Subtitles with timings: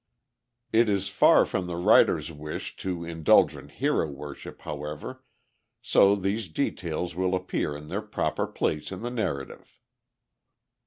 [0.73, 5.23] It is far from the writer's wish to indulge in hero worship, however,
[5.79, 9.79] so these details will appear in their proper place in the narrative.